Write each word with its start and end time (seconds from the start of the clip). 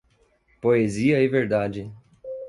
Poesia 0.63 1.19
e 1.21 1.27
verdade 1.27 1.93